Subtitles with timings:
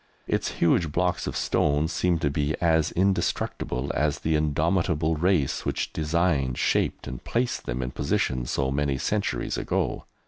[0.25, 5.93] Its huge blocks of stone seem to be as indestructible as the indomitable race which
[5.93, 10.05] designed, shaped, and placed them in position so many centuries ago.